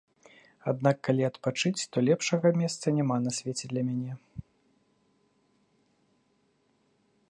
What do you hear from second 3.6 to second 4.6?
для мяне.